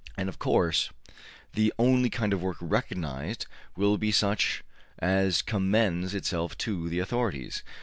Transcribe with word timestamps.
And, 0.17 0.29
of 0.29 0.39
course, 0.39 0.89
the 1.53 1.71
only 1.77 2.09
kind 2.09 2.33
of 2.33 2.41
work 2.41 2.57
recognized 2.59 3.45
will 3.75 3.99
be 3.99 4.11
such 4.11 4.63
as 4.97 5.43
commends 5.43 6.15
itself 6.15 6.57
to 6.57 6.89
the 6.89 6.97
authorities. 6.97 7.61